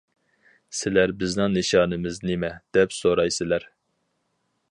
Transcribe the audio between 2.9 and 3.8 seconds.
سورايسىلەر.